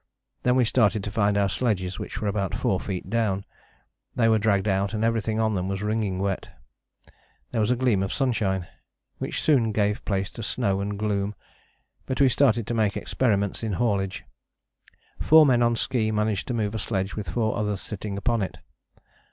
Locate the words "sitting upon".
17.81-18.41